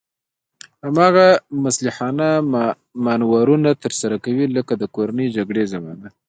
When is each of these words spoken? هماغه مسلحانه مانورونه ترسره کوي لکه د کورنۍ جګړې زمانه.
هماغه 0.85 1.27
مسلحانه 1.65 2.27
مانورونه 3.05 3.69
ترسره 3.83 4.15
کوي 4.25 4.45
لکه 4.55 4.73
د 4.77 4.83
کورنۍ 4.95 5.27
جګړې 5.37 5.63
زمانه. 5.73 6.07